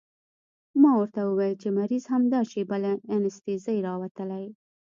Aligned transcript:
ما 0.81 0.91
ورته 0.99 1.21
وويل 1.23 1.55
چې 1.61 1.69
مريض 1.79 2.03
همدا 2.13 2.39
شېبه 2.51 2.77
له 2.83 2.91
انستيزۍ 3.15 3.77
راوتلى. 3.87 4.45